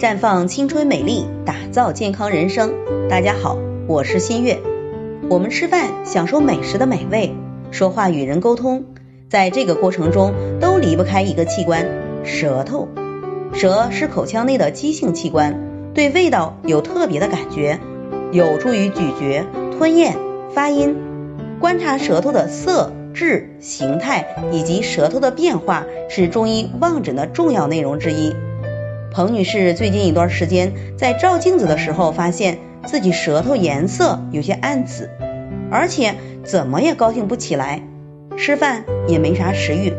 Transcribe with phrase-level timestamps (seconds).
[0.00, 2.72] 绽放青春美丽，打造健康人生。
[3.10, 4.58] 大家好，我是新月。
[5.28, 7.34] 我们吃饭享受美食的美味，
[7.70, 8.86] 说话与人沟通，
[9.28, 11.86] 在这个过程中都离不开一个器官——
[12.24, 12.88] 舌头。
[13.52, 17.78] 舌是口腔内的肌性器官，对味道有特别的感觉，
[18.32, 19.44] 有助于咀嚼、
[19.76, 20.16] 吞咽、
[20.54, 20.96] 发音。
[21.60, 28.34] 观察舌头的色、质、形态以及舌头的变化，是中医望诊的重要内容之一。
[29.12, 35.10] 彭女士最近一段时间在照镜子的时候，发现自己舌头颜色有些暗紫，
[35.68, 37.82] 而且怎么也高兴不起来，
[38.36, 39.92] 吃饭也没啥食欲，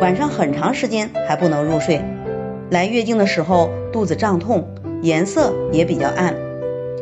[0.00, 2.00] 晚上很长时间还不能入睡。
[2.70, 4.66] 来月经的时候肚子胀痛，
[5.02, 6.34] 颜色也比较暗，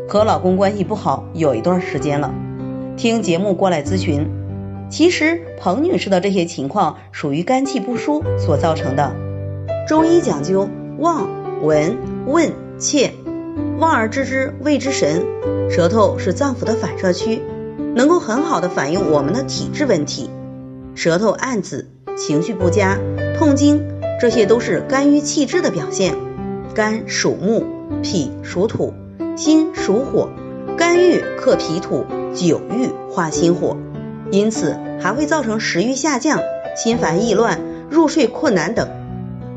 [0.09, 2.35] 和老公关系不好有一段时间了。
[2.97, 4.29] 听节目过来咨询，
[4.91, 9.15] 其实彭女士的这些情况属于肝气不舒所造成的。
[9.87, 11.29] 中医讲究望。
[11.63, 13.15] 闻问切，
[13.79, 15.25] 望而知之谓之神。
[15.71, 17.41] 舌头是脏腑的反射区，
[17.95, 20.29] 能够很好的反映我们的体质问题。
[20.95, 22.99] 舌头暗紫、情绪不佳、
[23.39, 23.83] 痛经，
[24.21, 26.15] 这些都是肝郁气滞的表现。
[26.75, 27.65] 肝属木，
[28.03, 28.93] 脾属土，
[29.35, 30.29] 心属火，
[30.77, 33.79] 肝郁克脾土，久郁化心火，
[34.31, 36.41] 因此还会造成食欲下降、
[36.77, 38.89] 心烦意乱、入睡困难等。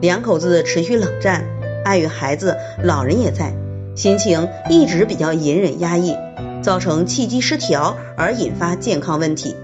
[0.01, 1.45] 两口子持续冷战。
[1.85, 3.53] 碍于孩子、老人也在，
[3.95, 6.15] 心情一直比较隐忍压抑，
[6.61, 9.55] 造成气机失调而引发健康问题。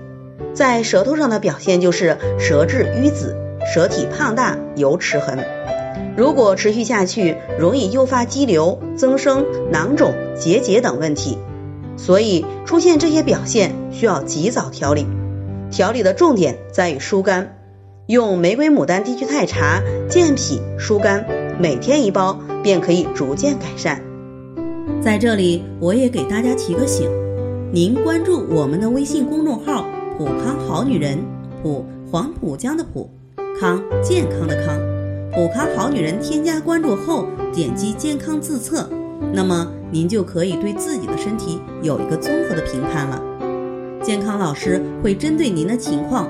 [0.54, 3.36] 在舌头上的表现就是舌质瘀紫、
[3.74, 5.46] 舌体胖大有齿痕。
[6.18, 11.38] 如果持续下去，容易诱发肌瘤增生、囊肿、结节等问题。
[11.98, 15.06] 所以出现这些表现需要及早调理。
[15.70, 17.55] 调理的重点在于疏肝，
[18.08, 21.26] 用玫瑰牡丹地取肽茶健脾疏肝。
[21.60, 24.00] 每天一包，便可以逐渐改善。
[25.02, 27.10] 在这里，我也给大家提个醒：
[27.72, 29.88] 您关注我们的微信公众号
[30.20, 31.18] “普康好女人”，
[31.64, 33.10] 普黄浦江的浦，
[33.60, 34.80] 康健康的康，
[35.34, 36.20] 普康好女人。
[36.22, 38.88] 添加关注后，点击健康自测，
[39.34, 43.20] 那么您就可以对自己的身体有一个综合的评判了。
[44.04, 46.30] 健康老师会针对您的情况